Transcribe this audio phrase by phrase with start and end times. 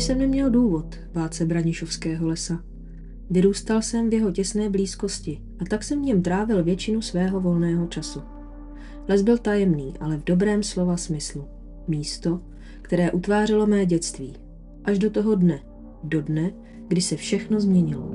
[0.00, 2.64] Jsem neměl důvod bát se Branišovského lesa.
[3.30, 7.86] Vyrůstal jsem v jeho těsné blízkosti a tak jsem v něm trávil většinu svého volného
[7.86, 8.20] času.
[9.08, 11.44] Les byl tajemný, ale v dobrém slova smyslu.
[11.88, 12.40] Místo,
[12.82, 14.36] které utvářelo mé dětství.
[14.84, 15.60] Až do toho dne.
[16.04, 16.52] Do dne,
[16.88, 18.10] kdy se všechno změnilo.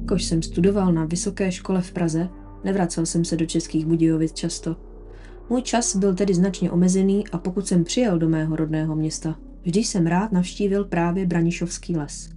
[0.00, 2.28] Jakož jsem studoval na vysoké škole v Praze,
[2.64, 4.87] nevracel jsem se do Českých Budějovic často.
[5.50, 9.80] Můj čas byl tedy značně omezený a pokud jsem přijel do mého rodného města, vždy
[9.80, 12.30] jsem rád navštívil právě Branišovský les.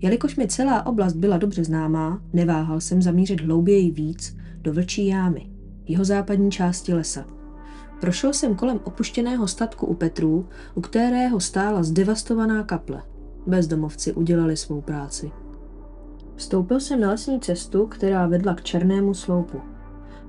[0.00, 5.50] Jelikož mi celá oblast byla dobře známá, neváhal jsem zamířit hlouběji víc do Vlčí jámy,
[5.84, 7.24] jeho západní části lesa.
[8.00, 13.02] Prošel jsem kolem opuštěného statku u Petrů, u kterého stála zdevastovaná kaple.
[13.46, 15.30] Bezdomovci udělali svou práci.
[16.36, 19.71] Vstoupil jsem na lesní cestu, která vedla k černému sloupu.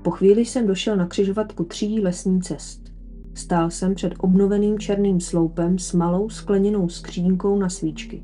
[0.04, 2.94] Po chvíli jsem došel na křižovatku tří lesní cest.
[3.34, 8.24] Stál jsem před obnoveným černým sloupem s malou skleněnou skřínkou na svíčky.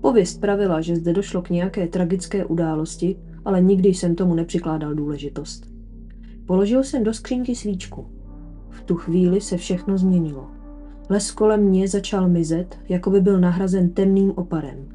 [0.00, 5.66] Pověst pravila, že zde došlo k nějaké tragické události, ale nikdy jsem tomu nepřikládal důležitost.
[6.46, 8.06] Položil jsem do skřínky svíčku.
[8.70, 10.50] V tu chvíli se všechno změnilo.
[11.10, 14.88] Les kolem mě začal mizet, jako by byl nahrazen temným oparem.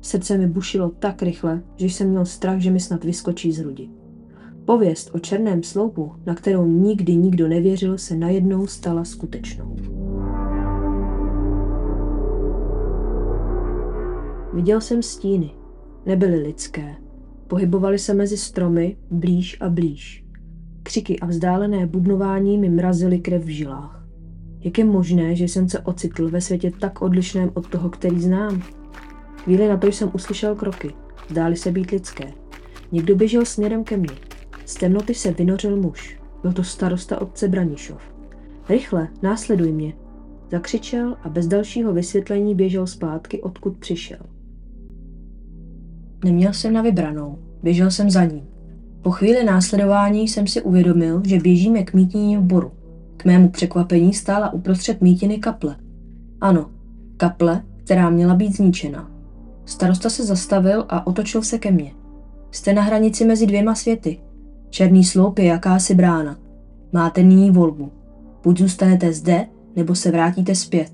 [0.00, 3.90] Srdce mi bušilo tak rychle, že jsem měl strach, že mi snad vyskočí z hrudi.
[4.66, 9.76] Pověst o černém sloupu, na kterou nikdy nikdo nevěřil, se najednou stala skutečnou.
[14.54, 15.50] Viděl jsem stíny.
[16.06, 16.94] Nebyly lidské.
[17.46, 20.24] Pohybovali se mezi stromy blíž a blíž.
[20.82, 24.06] Křiky a vzdálené bubnování mi mrazily krev v žilách.
[24.60, 28.62] Jak je možné, že jsem se ocitl ve světě tak odlišném od toho, který znám?
[29.36, 30.90] Chvíli na to jsem uslyšel kroky.
[31.30, 32.32] Zdály se být lidské.
[32.92, 34.35] Někdo běžel směrem ke mně.
[34.66, 36.18] Z temnoty se vynořil muž.
[36.42, 38.02] Byl to starosta obce Branišov.
[38.68, 39.94] Rychle, následuj mě.
[40.50, 44.18] Zakřičel a bez dalšího vysvětlení běžel zpátky, odkud přišel.
[46.24, 47.38] Neměl jsem na vybranou.
[47.62, 48.44] Běžel jsem za ním.
[49.02, 52.72] Po chvíli následování jsem si uvědomil, že běžíme k mítině v boru.
[53.16, 55.76] K mému překvapení stála uprostřed mítiny kaple.
[56.40, 56.70] Ano,
[57.16, 59.10] kaple, která měla být zničena.
[59.64, 61.94] Starosta se zastavil a otočil se ke mně.
[62.50, 64.18] Jste na hranici mezi dvěma světy.
[64.70, 66.38] Černý sloup je jakási brána.
[66.92, 67.92] Máte nyní volbu.
[68.42, 69.46] Buď zůstanete zde,
[69.76, 70.90] nebo se vrátíte zpět.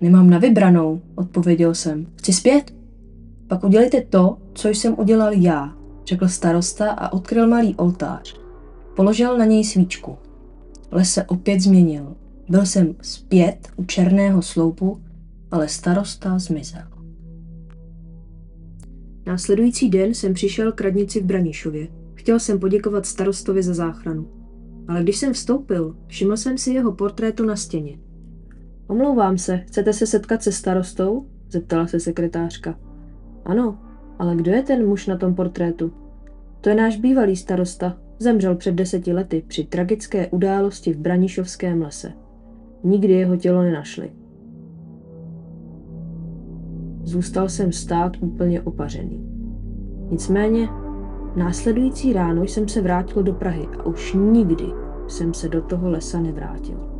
[0.00, 2.06] Nemám na vybranou, odpověděl jsem.
[2.16, 2.74] Chci zpět.
[3.46, 5.76] Pak udělejte to, co jsem udělal já,
[6.06, 8.36] řekl starosta a odkryl malý oltář.
[8.96, 10.16] Položil na něj svíčku.
[10.90, 12.14] Les se opět změnil.
[12.48, 15.00] Byl jsem zpět u černého sloupu,
[15.50, 16.82] ale starosta zmizel.
[19.26, 21.88] Následující den jsem přišel k radnici v Branišově.
[22.22, 24.28] Chtěl jsem poděkovat starostovi za záchranu.
[24.88, 27.98] Ale když jsem vstoupil, všiml jsem si jeho portrétu na stěně.
[28.86, 31.26] Omlouvám se, chcete se setkat se starostou?
[31.50, 32.78] zeptala se sekretářka.
[33.44, 33.78] Ano,
[34.18, 35.92] ale kdo je ten muž na tom portrétu?
[36.60, 37.98] To je náš bývalý starosta.
[38.18, 42.12] Zemřel před deseti lety při tragické události v Branišovském lese.
[42.84, 44.12] Nikdy jeho tělo nenašli.
[47.02, 49.26] Zůstal jsem stát úplně opařený.
[50.10, 50.68] Nicméně,
[51.36, 54.64] následující ráno jsem se vrátil do Prahy a už nikdy
[55.08, 56.92] jsem se do toho lesa nevrátil.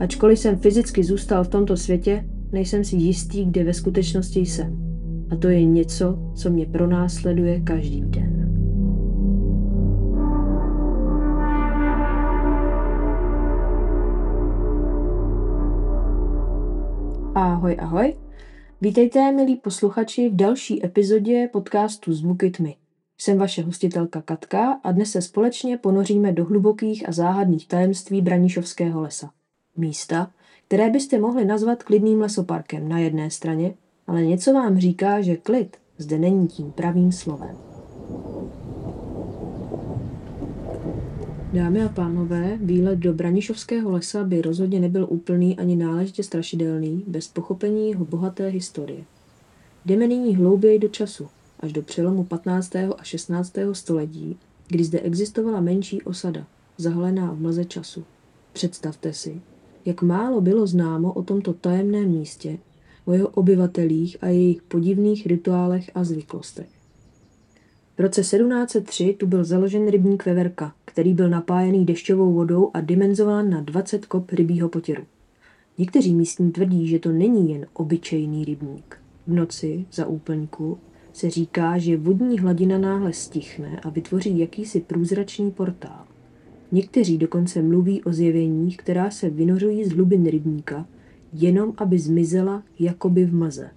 [0.00, 4.78] Ačkoliv jsem fyzicky zůstal v tomto světě, nejsem si jistý, kde ve skutečnosti jsem.
[5.30, 8.38] A to je něco, co mě pronásleduje každý den.
[17.34, 18.14] Ahoj, ahoj.
[18.80, 22.76] Vítejte, milí posluchači, v další epizodě podcastu Zvuky tmy.
[23.18, 29.00] Jsem vaše hostitelka Katka a dnes se společně ponoříme do hlubokých a záhadných tajemství Branišovského
[29.00, 29.30] lesa.
[29.76, 30.30] Místa,
[30.66, 33.74] které byste mohli nazvat klidným lesoparkem na jedné straně
[34.08, 37.56] ale něco vám říká, že klid zde není tím pravým slovem.
[41.52, 47.28] Dámy a pánové, výlet do Branišovského lesa by rozhodně nebyl úplný ani náležitě strašidelný bez
[47.28, 49.04] pochopení jeho bohaté historie.
[49.84, 51.28] Jdeme nyní hlouběji do času,
[51.60, 52.76] až do přelomu 15.
[52.76, 53.54] a 16.
[53.72, 54.36] století,
[54.68, 56.46] kdy zde existovala menší osada,
[56.78, 58.04] zahalená v mlze času.
[58.52, 59.40] Představte si,
[59.84, 62.58] jak málo bylo známo o tomto tajemném místě
[63.04, 66.68] o jeho obyvatelích a jejich podivných rituálech a zvyklostech.
[67.98, 73.50] V roce 1703 tu byl založen rybník Veverka, který byl napájený dešťovou vodou a dimenzován
[73.50, 75.04] na 20 kop rybího potěru.
[75.78, 78.96] Někteří místní tvrdí, že to není jen obyčejný rybník.
[79.26, 80.78] V noci, za úplňku,
[81.18, 86.04] se říká, že vodní hladina náhle stichne a vytvoří jakýsi průzračný portál.
[86.72, 90.86] Někteří dokonce mluví o zjeveních, která se vynořují z hlubin rybníka,
[91.32, 93.70] jenom aby zmizela jakoby v maze.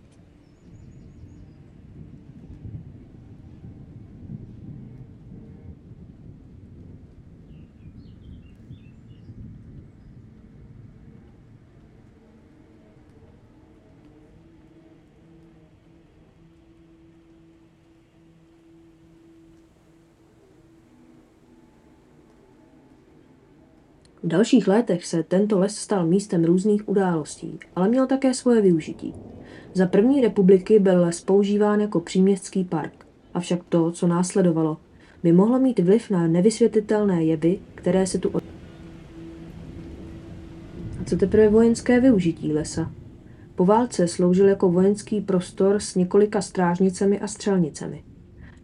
[24.32, 29.14] Dalších letech se tento les stal místem různých událostí, ale měl také svoje využití.
[29.74, 34.78] Za první republiky byl les používán jako příměstský park, avšak to, co následovalo,
[35.24, 38.44] by mohlo mít vliv na nevysvětlitelné jevy, které se tu od...
[41.02, 42.92] A co teprve vojenské využití lesa?
[43.56, 48.04] Po válce sloužil jako vojenský prostor s několika strážnicemi a střelnicemi.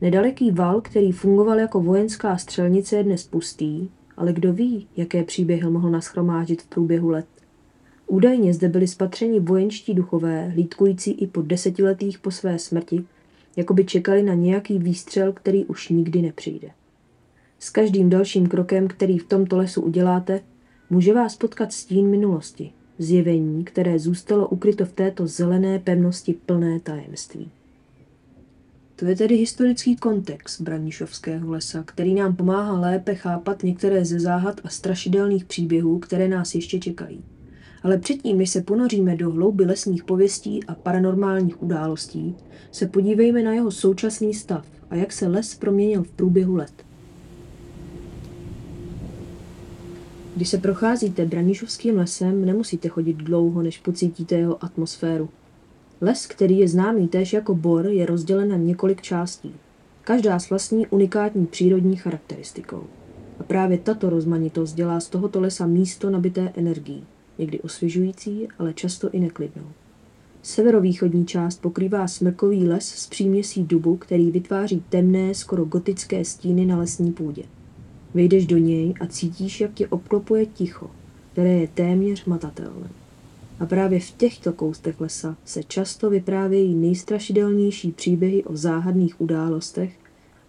[0.02, 5.70] Nedaleký val, který fungoval jako vojenská střelnice, je dnes pustý ale kdo ví, jaké příběhy
[5.70, 7.26] mohl naschromáždit v průběhu let.
[8.08, 13.04] Údajně zde byli spatřeni vojenští duchové, hlídkující i po desetiletých po své smrti,
[13.56, 16.70] jako by čekali na nějaký výstřel, který už nikdy nepřijde.
[17.60, 20.42] S každým dalším krokem, který v tomto lesu uděláte,
[20.90, 27.52] může vás potkat stín minulosti, zjevení, které zůstalo ukryto v této zelené pevnosti plné tajemství.
[29.00, 34.62] To je tedy historický kontext Branišovského lesa, který nám pomáhá lépe chápat některé ze záhad
[34.64, 37.24] a strašidelných příběhů, které nás ještě čekají.
[37.84, 42.36] Ale předtím, než se ponoříme do hlouby lesních pověstí a paranormálních událostí,
[42.72, 46.74] se podívejme na jeho současný stav a jak se les proměnil v průběhu let.
[50.36, 55.30] Když se procházíte Branišovským lesem, nemusíte chodit dlouho, než pocítíte jeho atmosféru.
[56.02, 59.54] Les, který je známý též jako bor, je rozdělen na několik částí.
[60.04, 62.84] Každá s vlastní unikátní přírodní charakteristikou.
[63.40, 67.04] A právě tato rozmanitost dělá z tohoto lesa místo nabité energií,
[67.38, 69.68] někdy osvěžující, ale často i neklidnou.
[70.42, 76.78] Severovýchodní část pokrývá smrkový les s příměsí dubu, který vytváří temné, skoro gotické stíny na
[76.78, 77.44] lesní půdě.
[78.14, 80.90] Vejdeš do něj a cítíš, jak tě obklopuje ticho,
[81.32, 82.90] které je téměř matatelné.
[83.60, 90.00] A právě v těchto koustech lesa se často vyprávějí nejstrašidelnější příběhy o záhadných událostech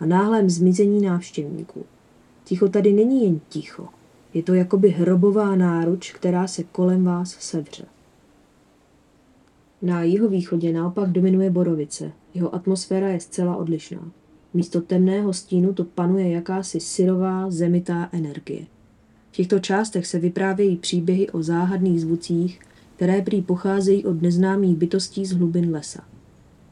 [0.00, 1.84] a náhlém zmizení návštěvníků.
[2.44, 3.88] Ticho tady není jen ticho.
[4.34, 7.84] Je to jakoby hrobová náruč, která se kolem vás sevře.
[9.82, 12.12] Na jihovýchodě naopak dominuje borovice.
[12.34, 14.10] Jeho atmosféra je zcela odlišná.
[14.54, 18.66] Místo temného stínu to panuje jakási syrová, zemitá energie.
[19.30, 22.60] V těchto částech se vyprávějí příběhy o záhadných zvucích,
[22.98, 26.04] které prý pocházejí od neznámých bytostí z hlubin lesa.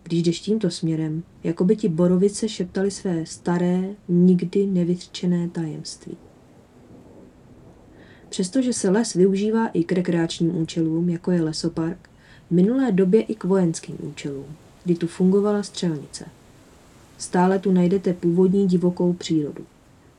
[0.02, 6.16] Když jdeš tímto směrem, jako by ti borovice šeptali své staré, nikdy nevyřčené tajemství.
[8.28, 12.10] Přestože se les využívá i k rekreačním účelům, jako je lesopark,
[12.48, 14.46] v minulé době i k vojenským účelům,
[14.84, 16.24] kdy tu fungovala střelnice.
[17.18, 19.64] Stále tu najdete původní divokou přírodu.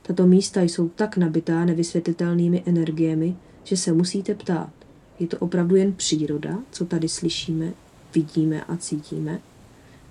[0.02, 4.77] Tato místa jsou tak nabitá nevysvětlitelnými energiemi, že se musíte ptát,
[5.18, 7.72] je to opravdu jen příroda, co tady slyšíme,
[8.14, 9.40] vidíme a cítíme?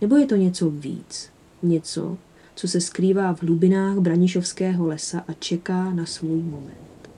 [0.01, 1.30] Nebo je to něco víc?
[1.63, 2.18] Něco,
[2.56, 7.09] co se skrývá v hlubinách Branišovského lesa a čeká na svůj moment.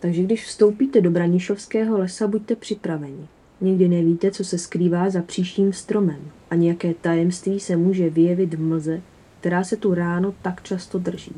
[0.00, 3.26] Takže když vstoupíte do Branišovského lesa, buďte připraveni.
[3.60, 8.60] Nikdy nevíte, co se skrývá za příštím stromem a nějaké tajemství se může vyjevit v
[8.60, 9.02] mlze,
[9.40, 11.32] která se tu ráno tak často drží.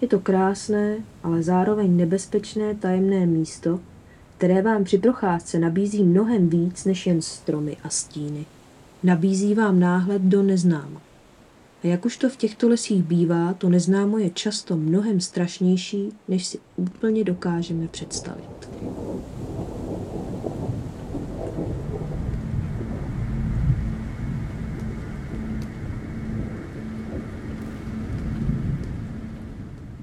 [0.00, 3.80] Je to krásné, ale zároveň nebezpečné tajemné místo,
[4.40, 8.46] které vám při procházce nabízí mnohem víc než jen stromy a stíny.
[9.02, 11.02] Nabízí vám náhled do neznáma.
[11.84, 16.46] A jak už to v těchto lesích bývá, to neznámo je často mnohem strašnější, než
[16.46, 18.70] si úplně dokážeme představit.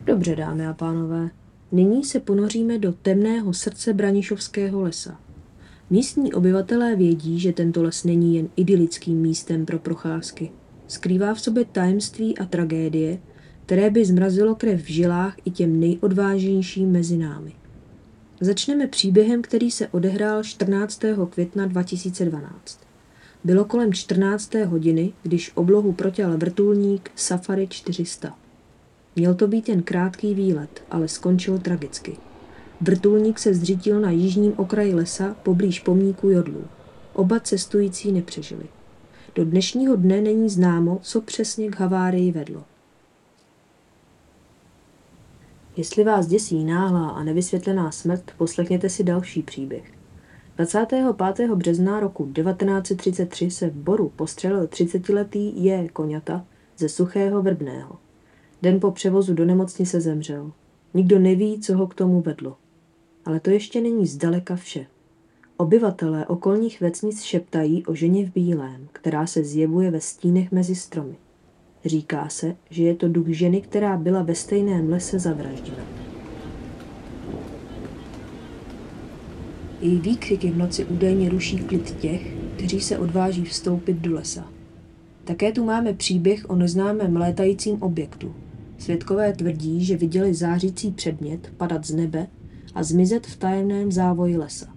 [0.06, 1.30] Dobře, dámy a pánové,
[1.72, 5.20] Nyní se ponoříme do temného srdce Branišovského lesa.
[5.90, 10.52] Místní obyvatelé vědí, že tento les není jen idylickým místem pro procházky.
[10.88, 13.20] Skrývá v sobě tajemství a tragédie,
[13.66, 17.54] které by zmrazilo krev v žilách i těm nejodvážnějším mezi námi.
[18.42, 21.02] Začneme příběhem, který se odehrál 14.
[21.30, 22.80] května 2012.
[23.44, 24.54] Bylo kolem 14.
[24.54, 28.47] hodiny, když oblohu protěl vrtulník Safari 400.
[29.18, 32.18] Měl to být jen krátký výlet, ale skončil tragicky.
[32.82, 36.66] Vrtulník se zřítil na jižním okraji lesa poblíž pomníku Jodlů.
[37.14, 38.66] Oba cestující nepřežili.
[39.36, 42.64] Do dnešního dne není známo, co přesně k havárii vedlo.
[45.78, 49.92] Jestli vás děsí náhlá a nevysvětlená smrt, poslechněte si další příběh.
[50.56, 51.52] 25.
[51.56, 55.90] března roku 1933 se v Boru postřelil 30-letý J.
[55.90, 56.46] Koňata
[56.78, 58.07] ze Suchého Vrbného.
[58.62, 60.52] Den po převozu do nemocnice zemřel.
[60.94, 62.58] Nikdo neví, co ho k tomu vedlo.
[63.26, 64.86] Ale to ještě není zdaleka vše.
[65.58, 71.16] Obyvatelé okolních vesnic šeptají o ženě v bílém, která se zjevuje ve stínech mezi stromy.
[71.86, 75.84] Říká se, že je to duch ženy, která byla ve stejném lese zavražděna.
[79.82, 84.48] Její výkřiky v noci údajně ruší klid těch, kteří se odváží vstoupit do lesa.
[85.24, 88.36] Také tu máme příběh o neznámém létajícím objektu.
[88.78, 92.28] Svědkové tvrdí, že viděli zářící předmět padat z nebe
[92.76, 94.74] a zmizet v tajemném závoji lesa.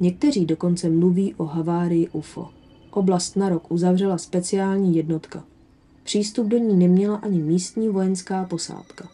[0.00, 2.48] Někteří dokonce mluví o havárii UFO.
[2.90, 5.44] Oblast na rok uzavřela speciální jednotka.
[6.02, 9.08] Přístup do ní neměla ani místní vojenská posádka.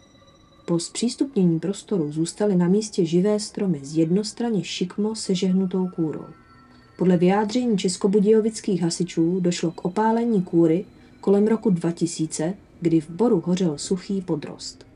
[0.67, 6.25] Po zpřístupnění prostoru zůstaly na místě živé stromy z jednostranně šikmo sežehnutou kůrou.
[6.99, 10.85] Podle vyjádření českobudějovických hasičů došlo k opálení kůry
[11.21, 14.87] kolem roku 2000, kdy v boru hořel suchý podrost.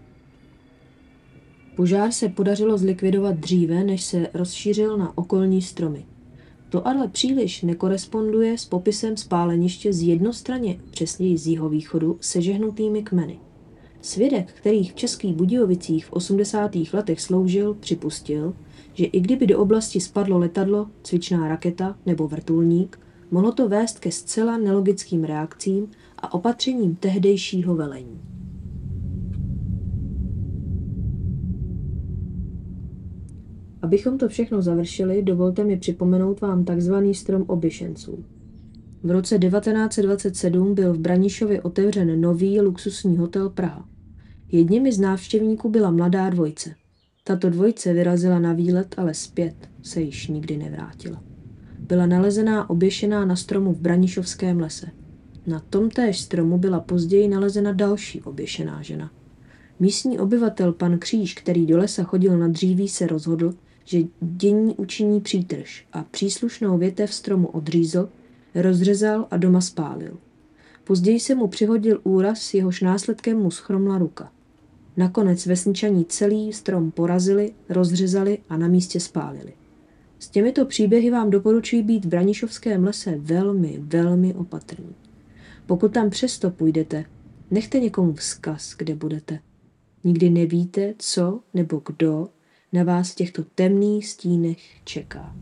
[1.76, 6.06] Požár se podařilo zlikvidovat dříve, než se rozšířil na okolní stromy.
[6.68, 13.38] To ale příliš nekoresponduje s popisem spáleniště z jednostranně, přesněji z jihovýchodu, sežehnutými kmeny.
[14.00, 16.70] Svědek, který v Českých Budějovicích v 80.
[16.92, 18.54] letech sloužil, připustil,
[18.94, 24.10] že i kdyby do oblasti spadlo letadlo, cvičná raketa nebo vrtulník, mohlo to vést ke
[24.10, 25.90] zcela nelogickým reakcím
[26.22, 28.20] a opatřením tehdejšího velení.
[33.82, 38.24] Abychom to všechno završili, dovolte mi připomenout vám takzvaný strom obyšenců.
[39.02, 43.88] V roce 1927 byl v Branišově otevřen nový luxusní hotel Praha.
[44.52, 46.74] Jedněmi z návštěvníků byla mladá dvojce.
[47.24, 51.22] Tato dvojce vyrazila na výlet, ale zpět se již nikdy nevrátila.
[51.78, 55.01] Byla nalezená oběšená na stromu v Branišovském lese.
[55.46, 59.10] Na tomtéž stromu byla později nalezena další oběšená žena.
[59.80, 65.20] Místní obyvatel pan Kříž, který do lesa chodil na dříví, se rozhodl, že dění učiní
[65.20, 68.08] přítrž a příslušnou větev stromu odřízl,
[68.54, 70.18] rozřezal a doma spálil.
[70.84, 74.32] Později se mu přihodil úraz, jehož následkem mu schromla ruka.
[74.96, 79.52] Nakonec vesničaní celý strom porazili, rozřezali a na místě spálili.
[80.18, 84.94] S těmito příběhy vám doporučuji být v Branišovském lese velmi, velmi opatrní.
[85.66, 87.04] Pokud tam přesto půjdete,
[87.50, 89.38] nechte někomu vzkaz, kde budete.
[90.04, 92.28] Nikdy nevíte, co nebo kdo
[92.72, 95.36] na vás v těchto temných stínech čeká.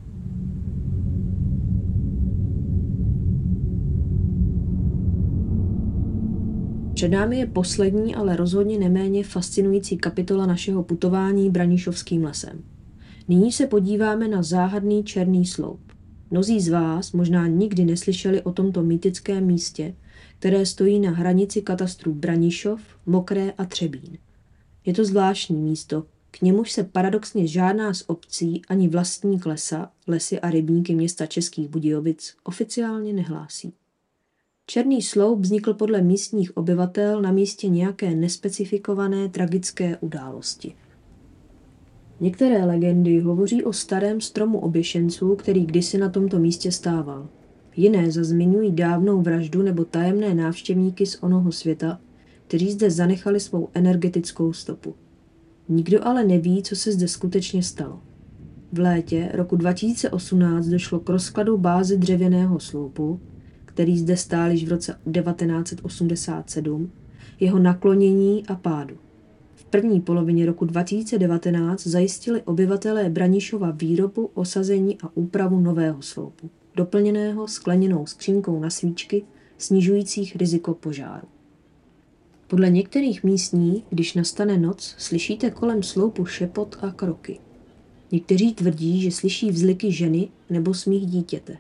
[6.95, 12.63] Před námi je poslední, ale rozhodně neméně fascinující kapitola našeho putování Branišovským lesem.
[13.29, 15.81] Nyní se podíváme na záhadný černý sloup.
[16.31, 19.95] Mnozí z vás možná nikdy neslyšeli o tomto mýtickém místě,
[20.41, 24.19] které stojí na hranici katastrů Branišov, Mokré a Třebín.
[24.87, 30.41] Je to zvláštní místo, k němuž se paradoxně žádná z obcí ani vlastník lesa, lesy
[30.41, 33.73] a rybníky města Českých Budějovic oficiálně nehlásí.
[34.67, 40.75] Černý sloup vznikl podle místních obyvatel na místě nějaké nespecifikované tragické události.
[42.21, 47.29] Některé legendy hovoří o starém stromu oběšenců, který kdysi na tomto místě stával.
[47.77, 52.01] Jiné zazmiňují dávnou vraždu nebo tajemné návštěvníky z onoho světa,
[52.47, 54.95] kteří zde zanechali svou energetickou stopu.
[55.69, 58.01] Nikdo ale neví, co se zde skutečně stalo.
[58.73, 63.21] V létě roku 2018 došlo k rozkladu báze dřevěného sloupu,
[63.65, 66.91] který zde stál již v roce 1987,
[67.41, 68.97] jeho naklonění a pádu.
[69.55, 76.51] V první polovině roku 2019 zajistili obyvatelé Branišova výrobu, osazení a úpravu nového sloupu,
[76.81, 79.23] doplněného skleněnou skřínkou na svíčky,
[79.59, 81.29] snižujících riziko požáru.
[82.47, 87.39] Podle některých místní, když nastane noc, slyšíte kolem sloupu šepot a kroky.
[88.13, 91.57] Někteří tvrdí, že slyší vzliky ženy nebo smích dítěte.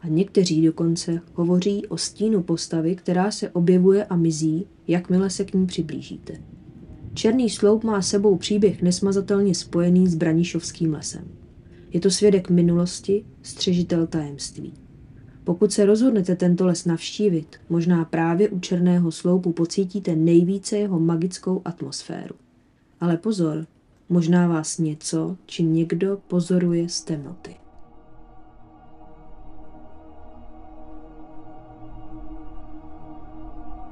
[0.00, 5.54] A někteří dokonce hovoří o stínu postavy, která se objevuje a mizí, jakmile se k
[5.54, 6.40] ní přiblížíte.
[7.14, 11.43] Černý sloup má sebou příběh nesmazatelně spojený s Branišovským lesem.
[11.94, 14.74] Je to svědek minulosti, střežitel tajemství.
[15.44, 21.62] Pokud se rozhodnete tento les navštívit, možná právě u černého sloupu pocítíte nejvíce jeho magickou
[21.64, 22.34] atmosféru.
[23.00, 23.66] Ale pozor,
[24.08, 27.56] možná vás něco či někdo pozoruje z temnoty.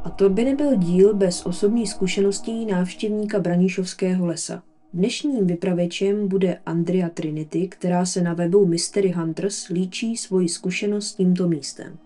[0.04, 4.62] A to by nebyl díl bez osobní zkušeností návštěvníka Branišovského lesa.
[4.95, 11.15] Dnešním vypravěčem bude Andrea Trinity, která se na webu Mystery Hunters líčí svoji zkušenost s
[11.15, 11.99] tímto místem.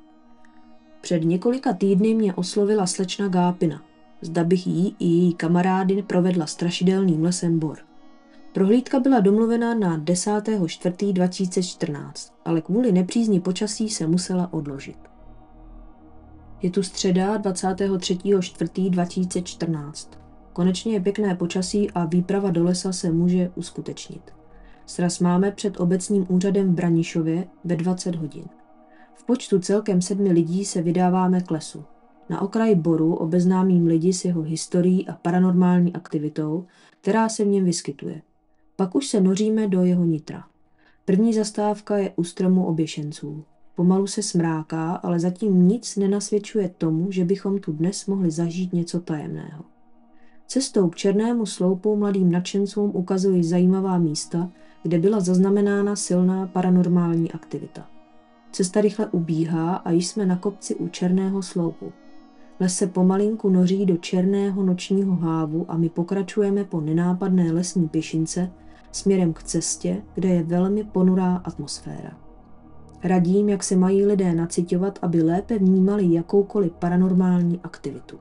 [1.01, 3.83] Před několika týdny mě oslovila slečna Gápina.
[4.21, 7.79] Zda bych jí i její kamarády provedla strašidelným lesem Bor.
[8.53, 14.99] Prohlídka byla domluvená na 10.4.2014, ale kvůli nepřízni počasí se musela odložit.
[16.63, 20.26] Je tu středa 23.4.2014.
[20.57, 24.23] Konečně je pěkné počasí a výprava do lesa se může uskutečnit.
[24.87, 28.45] Sraz máme před obecním úřadem v Branišově ve 20 hodin.
[29.15, 31.85] V počtu celkem sedmi lidí se vydáváme k lesu.
[32.29, 36.67] Na okraji boru obeznámím lidi s jeho historií a paranormální aktivitou,
[37.01, 38.23] která se v něm vyskytuje.
[38.77, 40.45] Pak už se noříme do jeho nitra.
[41.05, 43.45] První zastávka je u stromu oběšenců.
[43.75, 49.01] Pomalu se smráká, ale zatím nic nenasvědčuje tomu, že bychom tu dnes mohli zažít něco
[49.01, 49.76] tajemného.
[50.49, 54.51] Cestou k černému sloupu mladým nadšencům ukazují zajímavá místa,
[54.83, 57.87] kde byla zaznamenána silná paranormální aktivita.
[58.53, 61.93] Cesta rychle ubíhá a již jsme na kopci u černého sloupu.
[62.61, 68.53] Les se pomalinku noří do černého nočního hávu a my pokračujeme po nenápadné lesní pěšince
[68.93, 72.19] směrem k cestě, kde je velmi ponurá atmosféra.
[73.05, 78.19] Radím, jak se mají lidé nacitovat, aby lépe vnímali jakoukoliv paranormální aktivitu.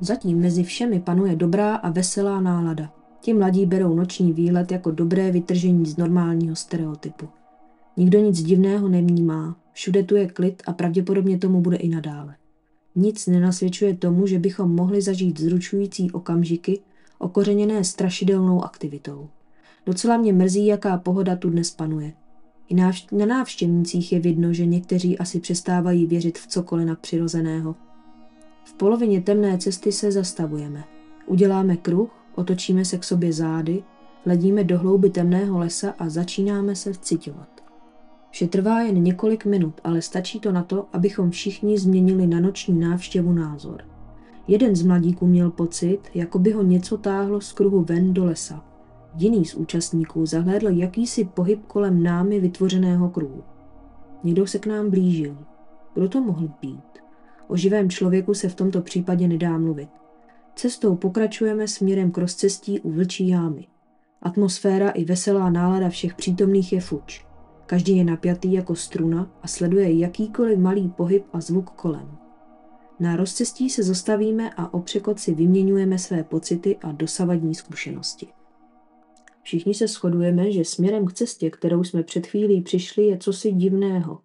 [0.00, 2.92] Zatím mezi všemi panuje dobrá a veselá nálada.
[3.20, 7.28] Ti mladí berou noční výlet jako dobré vytržení z normálního stereotypu.
[7.96, 12.36] Nikdo nic divného nevnímá, všude tu je klid a pravděpodobně tomu bude i nadále.
[12.94, 16.80] Nic nenasvědčuje tomu, že bychom mohli zažít zručující okamžiky,
[17.18, 19.28] okořeněné strašidelnou aktivitou.
[19.86, 22.12] Docela mě mrzí, jaká pohoda tu dnes panuje.
[22.68, 22.74] I
[23.12, 27.74] na návštěvnících je vidno, že někteří asi přestávají věřit v cokoliv nadpřirozeného.
[28.64, 30.84] V polovině temné cesty se zastavujeme.
[31.26, 33.84] Uděláme kruh, otočíme se k sobě zády,
[34.24, 37.48] hledíme do hlouby temného lesa a začínáme se vcitovat.
[38.30, 42.80] Vše trvá jen několik minut, ale stačí to na to, abychom všichni změnili na noční
[42.80, 43.82] návštěvu názor.
[44.48, 48.64] Jeden z mladíků měl pocit, jako by ho něco táhlo z kruhu ven do lesa.
[49.16, 53.42] Jiný z účastníků zahlédl jakýsi pohyb kolem námi vytvořeného kruhu.
[54.24, 55.36] Někdo se k nám blížil.
[55.94, 57.03] Kdo to mohl být?
[57.48, 59.88] O živém člověku se v tomto případě nedá mluvit.
[60.54, 63.66] Cestou pokračujeme směrem k rozcestí u vlčí jámy.
[64.22, 67.26] Atmosféra i veselá nálada všech přítomných je fuč.
[67.66, 72.18] Každý je napjatý jako struna a sleduje jakýkoliv malý pohyb a zvuk kolem.
[73.00, 78.26] Na rozcestí se zastavíme a o překoci vyměňujeme své pocity a dosavadní zkušenosti.
[79.42, 84.20] Všichni se shodujeme, že směrem k cestě, kterou jsme před chvílí přišli, je cosi divného,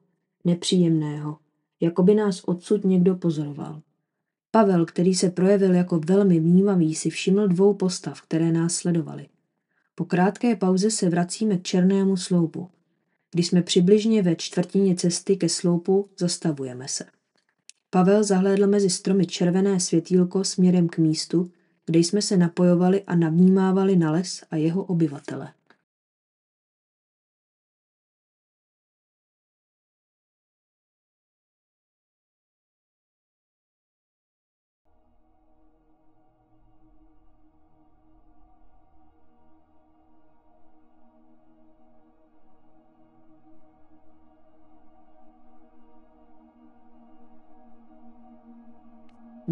[0.46, 1.38] nepříjemného,
[1.82, 3.82] jako by nás odsud někdo pozoroval.
[4.52, 9.28] Pavel, který se projevil jako velmi vnímavý, si všiml dvou postav, které nás sledovaly.
[9.96, 12.70] Po krátké pauze se vracíme k černému sloupu.
[13.32, 17.06] Když jsme přibližně ve čtvrtině cesty ke sloupu, zastavujeme se.
[17.90, 21.52] Pavel zahlédl mezi stromy červené světýlko směrem k místu,
[21.86, 25.54] kde jsme se napojovali a navnímávali na les a jeho obyvatele.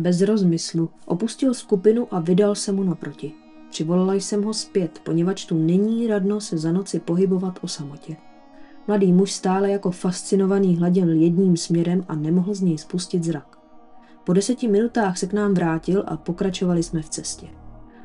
[0.07, 3.33] Bez rozmyslu opustil skupinu a vydal se mu naproti.
[3.69, 8.15] Přivolala jsem ho zpět, poněvadž tu není radno se za noci pohybovat o samotě.
[8.87, 13.59] Mladý muž stále jako fascinovaný hleděl jedním směrem a nemohl z něj spustit zrak.
[14.23, 17.47] Po deseti minutách se k nám vrátil a pokračovali jsme v cestě.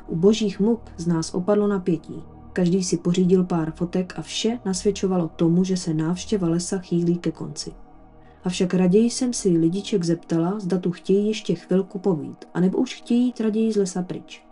[0.06, 2.22] U božích muk z nás opadlo napětí.
[2.52, 7.32] Každý si pořídil pár fotek a vše nasvědčovalo tomu, že se návštěva lesa chýlí ke
[7.32, 7.72] konci.
[8.44, 13.24] Avšak raději jsem si lidiček zeptala, zda tu chtějí ještě chvilku povít, anebo už chtějí
[13.24, 14.44] jít raději z lesa pryč.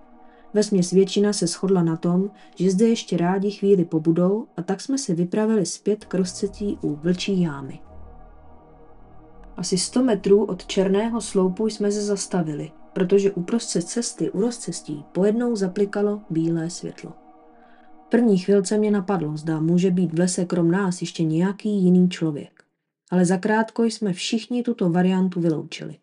[0.54, 4.98] Vesměs většina se shodla na tom, že zde ještě rádi chvíli pobudou a tak jsme
[4.98, 7.80] se vypravili zpět k rozcetí u vlčí jámy.
[9.56, 15.56] Asi 100 metrů od černého sloupu jsme se zastavili, protože uprostřed cesty u rozcestí pojednou
[15.56, 17.12] zaplikalo bílé světlo.
[18.08, 22.59] První chvilce mě napadlo, zda může být v lese krom nás ještě nějaký jiný člověk
[23.10, 25.96] ale zakrátko jsme všichni tuto variantu vyloučili.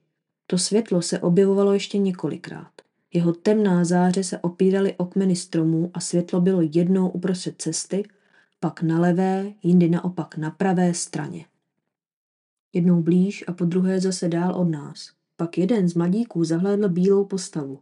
[0.47, 2.71] To světlo se objevovalo ještě několikrát.
[3.13, 8.03] Jeho temná záře se opíraly o kmeny stromů a světlo bylo jednou uprostřed cesty,
[8.59, 11.45] pak na levé, jindy naopak na pravé straně.
[12.73, 15.11] Jednou blíž a po druhé zase dál od nás.
[15.35, 17.79] Pak jeden z mladíků zahlédl bílou postavu.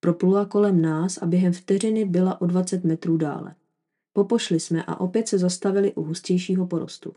[0.00, 3.54] Proplula kolem nás a během vteřiny byla o 20 metrů dále.
[4.12, 7.14] Popošli jsme a opět se zastavili u hustějšího porostu.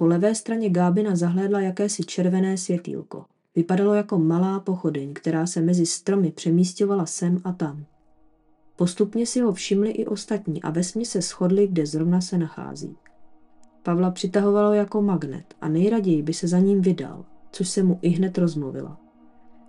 [0.00, 3.24] Po levé straně Gábina zahlédla jakési červené světýlko.
[3.56, 7.84] Vypadalo jako malá pochodeň, která se mezi stromy přemístěvala sem a tam.
[8.76, 12.96] Postupně si ho všimli i ostatní a vesmě se shodli, kde zrovna se nachází.
[13.82, 18.08] Pavla přitahovalo jako magnet a nejraději by se za ním vydal, což se mu i
[18.08, 19.00] hned rozmluvila.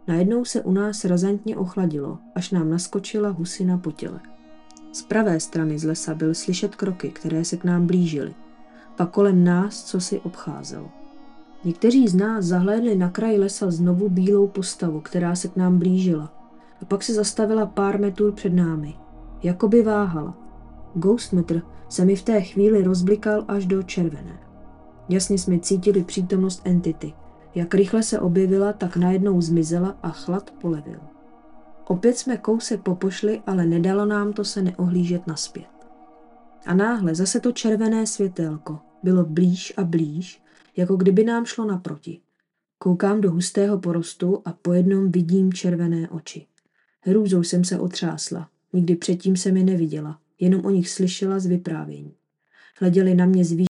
[0.08, 4.20] Najednou se u nás razantně ochladilo, až nám naskočila husina po těle.
[4.91, 8.34] Z pravé strany z lesa byl slyšet kroky, které se k nám blížily.
[8.97, 10.89] Pak kolem nás co si obcházel.
[11.63, 16.34] Někteří z nás zahlédli na kraji lesa znovu bílou postavu, která se k nám blížila.
[16.82, 18.93] A pak se zastavila pár metrů před námi.
[19.43, 20.38] Jakoby váhala.
[20.93, 24.39] Ghostmetr se mi v té chvíli rozblikal až do červené.
[25.10, 27.13] Jasně jsme cítili přítomnost entity.
[27.56, 30.99] Jak rychle se objevila, tak najednou zmizela a chlad polevil.
[31.88, 35.70] Opět jsme kousek popošli, ale nedalo nám to se neohlížet naspět.
[36.65, 40.43] A náhle zase to červené světélko bylo blíž a blíž,
[40.78, 42.21] jako kdyby nám šlo naproti.
[42.78, 46.47] Koukám do hustého porostu a po jednom vidím červené oči.
[47.02, 48.50] Hrůzou jsem se otřásla.
[48.74, 52.15] Nikdy předtím jsem je neviděla, jenom o nich slyšela z vyprávění.
[52.80, 53.65] Hleděli na mě zví.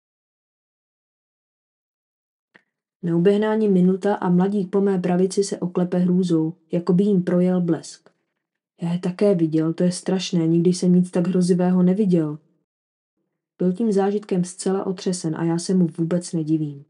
[3.03, 7.61] Neuběhná ani minuta a mladík po mé pravici se oklepe hrůzou, jako by jim projel
[7.61, 8.11] blesk.
[8.83, 12.39] Já je také viděl, to je strašné, nikdy jsem nic tak hrozivého neviděl.
[13.59, 16.85] Byl tím zážitkem zcela otřesen a já se mu vůbec nedivím.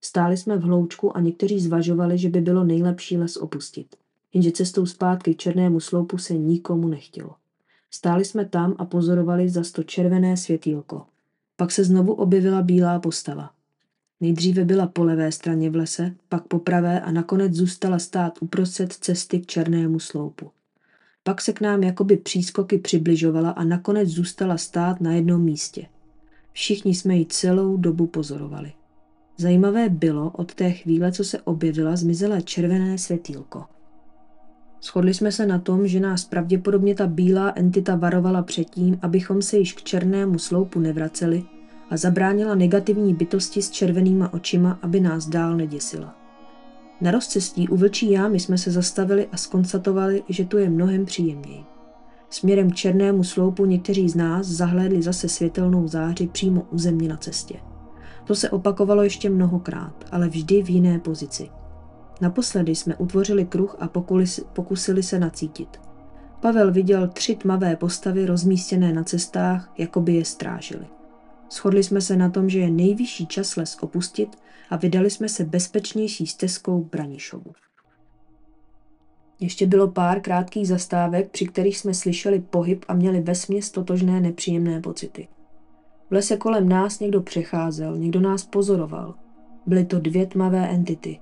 [0.00, 3.96] Stáli jsme v hloučku a někteří zvažovali, že by bylo nejlepší les opustit.
[4.32, 7.34] Jenže cestou zpátky k černému sloupu se nikomu nechtělo.
[7.90, 11.06] Stáli jsme tam a pozorovali za to červené světýlko.
[11.56, 13.50] Pak se znovu objevila bílá postava.
[14.20, 18.92] Nejdříve byla po levé straně v lese, pak po pravé a nakonec zůstala stát uprostřed
[18.92, 20.50] cesty k černému sloupu.
[21.22, 25.86] Pak se k nám jakoby přískoky přibližovala a nakonec zůstala stát na jednom místě.
[26.56, 28.72] Všichni jsme ji celou dobu pozorovali.
[29.36, 33.64] Zajímavé bylo od té chvíle, co se objevila, zmizelé červené světýlko.
[34.82, 39.58] Shodli jsme se na tom, že nás pravděpodobně ta bílá entita varovala předtím, abychom se
[39.58, 41.44] již k černému sloupu nevraceli
[41.90, 46.16] a zabránila negativní bytosti s červenýma očima, aby nás dál neděsila.
[47.00, 51.75] Na rozcestí u vlčí jámy jsme se zastavili a skonstatovali, že tu je mnohem příjemněji.
[52.30, 57.16] Směrem k černému sloupu někteří z nás zahlédli zase světelnou záři přímo u země na
[57.16, 57.54] cestě.
[58.24, 61.50] To se opakovalo ještě mnohokrát, ale vždy v jiné pozici.
[62.20, 63.90] Naposledy jsme utvořili kruh a
[64.52, 65.68] pokusili se nacítit.
[66.40, 70.86] Pavel viděl tři tmavé postavy rozmístěné na cestách, jako by je strážili.
[71.52, 74.36] Shodli jsme se na tom, že je nejvyšší čas les opustit
[74.70, 77.52] a vydali jsme se bezpečnější stezkou Branišovu.
[79.40, 84.80] Ještě bylo pár krátkých zastávek, při kterých jsme slyšeli pohyb a měli vesměs totožné nepříjemné
[84.80, 85.28] pocity.
[86.10, 89.14] V lese kolem nás někdo přecházel, někdo nás pozoroval.
[89.66, 91.20] Byly to dvě tmavé entity.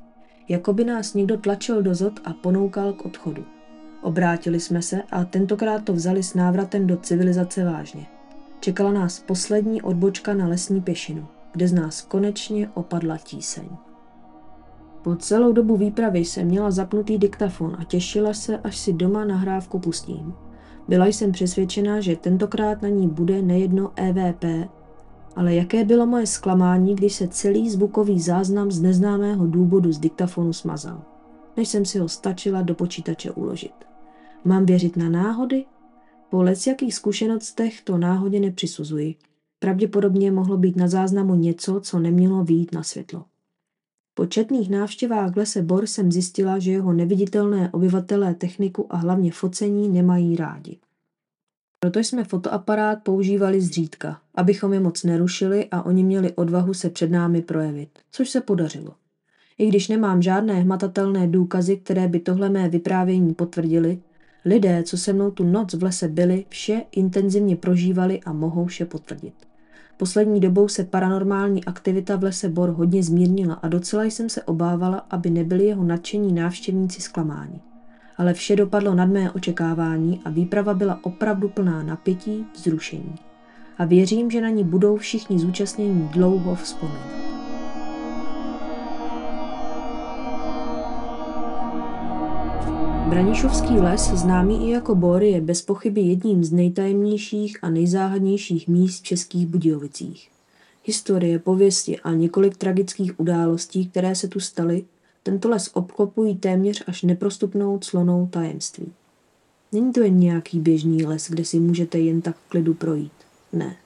[0.49, 3.45] Jako by nás někdo tlačil do zod a ponoukal k odchodu.
[4.03, 8.07] Obrátili jsme se a tentokrát to vzali s návratem do civilizace vážně.
[8.61, 13.69] Čekala nás poslední odbočka na lesní pěšinu, kde z nás konečně opadla tíseň.
[15.05, 19.79] Po celou dobu výpravy jsem měla zapnutý diktafon a těšila se, až si doma nahrávku
[19.79, 20.35] pustím.
[20.89, 24.45] Byla jsem přesvědčena, že tentokrát na ní bude nejedno EVP,
[25.37, 30.53] ale jaké bylo moje zklamání, když se celý zvukový záznam z neznámého důvodu z diktafonu
[30.53, 31.03] smazal,
[31.57, 33.75] než jsem si ho stačila do počítače uložit.
[34.45, 35.65] Mám věřit na náhody?
[36.31, 39.15] Po jakých zkušenostech to náhodě nepřisuzuji.
[39.59, 43.25] Pravděpodobně mohlo být na záznamu něco, co nemělo výjít na světlo.
[44.15, 49.33] Po četných návštěvách v lese Bor jsem zjistila, že jeho neviditelné obyvatelé techniku a hlavně
[49.33, 50.79] focení nemají rádi.
[51.81, 57.11] Proto jsme fotoaparát používali zřídka, abychom je moc nerušili a oni měli odvahu se před
[57.11, 58.95] námi projevit, což se podařilo.
[59.59, 63.99] I když nemám žádné hmatatelné důkazy, které by tohle mé vyprávění potvrdili,
[64.45, 68.85] lidé, co se mnou tu noc v lese byli, vše intenzivně prožívali a mohou vše
[68.85, 69.35] potvrdit.
[69.97, 75.07] Poslední dobou se paranormální aktivita v lese Bor hodně zmírnila a docela jsem se obávala,
[75.11, 77.61] aby nebyli jeho nadšení návštěvníci zklamáni.
[78.17, 83.15] Ale vše dopadlo nad mé očekávání a výprava byla opravdu plná napětí, vzrušení.
[83.79, 87.25] A věřím, že na ní budou všichni zúčastnění dlouho vzpomínat.
[93.09, 99.01] Branišovský les, známý i jako Bor, je bez pochyby jedním z nejtajemnějších a nejzáhadnějších míst
[99.01, 100.31] v Českých Budějovicích.
[100.85, 104.85] Historie, pověsti a několik tragických událostí, které se tu staly,
[105.25, 108.93] Tento les obklopují téměř až neprostupnou clonou tajemství.
[109.73, 113.13] Není to jen nějaký běžný les, kde si můžete jen tak v klidu projít.
[113.53, 113.77] Ne.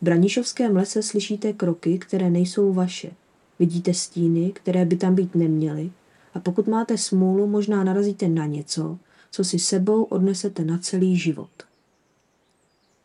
[0.00, 3.10] V Branišovském lese slyšíte kroky, které nejsou vaše.
[3.58, 5.90] Vidíte stíny, které by tam být neměly
[6.34, 8.98] a pokud máte smůlu, možná narazíte na něco,
[9.30, 11.50] co si sebou odnesete na celý život.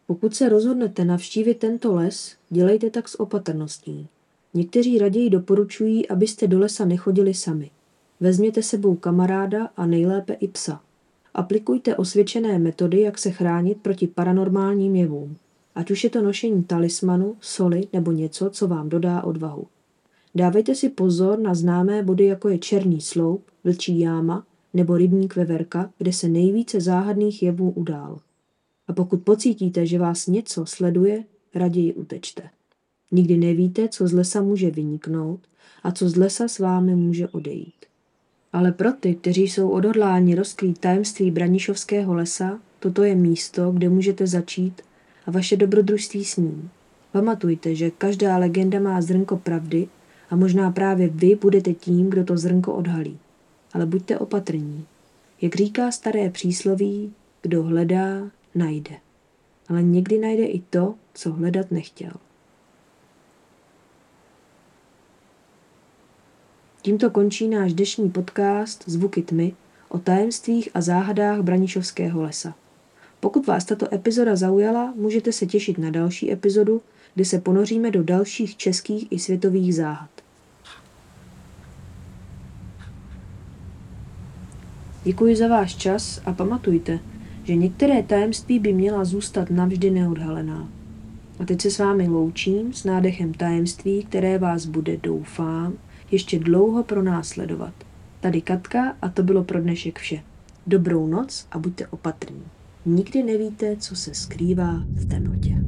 [0.08, 4.08] Pokud se rozhodnete navštívit tento les, dělejte tak s opatrností.
[4.54, 7.72] Někteří raději doporučují, abyste do lesa nechodili sami.
[8.20, 10.82] Vezměte sebou kamaráda a nejlépe i psa.
[11.34, 15.38] Aplikujte osvědčené metody, jak se chránit proti paranormálním jevům.
[15.76, 19.68] Ať už je to nošení talismanu, soli nebo něco, co vám dodá odvahu.
[20.38, 25.90] Dávejte si pozor na známé body, jako je černý sloup, vlčí jáma nebo rybník veverka,
[25.98, 28.20] kde se nejvíce záhadných jevů udál.
[28.88, 31.24] A pokud pocítíte, že vás něco sleduje,
[31.56, 32.50] raději utečte.
[33.12, 35.40] Nikdy nevíte, co z lesa může vyniknout
[35.84, 37.86] a co z lesa s vámi může odejít.
[38.54, 44.28] Ale pro ty, kteří jsou odhodláni rozkrýt tajemství Branišovského lesa, toto je místo, kde můžete
[44.28, 44.82] začít
[45.26, 46.70] a vaše dobrodružství s ním.
[47.12, 49.88] Pamatujte, že každá legenda má zrnko pravdy
[50.30, 53.20] a možná právě vy budete tím, kdo to zrnko odhalí.
[53.74, 54.86] Ale buďte opatrní.
[55.42, 58.96] Jak říká staré přísloví, kdo hledá, najde.
[59.70, 62.12] Ale někdy najde i to, co hledat nechtěl.
[66.82, 69.54] Tímto končí náš dnešní podcast Zvuky tmy
[69.90, 72.56] o tajemstvích a záhadách Branišovského lesa.
[73.20, 76.82] Pokud vás tato epizoda zaujala, můžete se těšit na další epizodu,
[77.16, 80.10] kdy se ponoříme do dalších českých i světových záhad.
[85.08, 87.00] Děkuji za váš čas a pamatujte,
[87.44, 90.70] že některé tajemství by měla zůstat navždy neodhalená.
[91.40, 95.74] A teď se s vámi loučím s nádechem tajemství, které vás bude, doufám,
[96.12, 97.74] ještě dlouho pronásledovat.
[98.20, 100.24] Tady Katka a to bylo pro dnešek vše.
[100.68, 102.44] Dobrou noc a buďte opatrní.
[102.86, 105.67] Nikdy nevíte, co se skrývá v temnotě.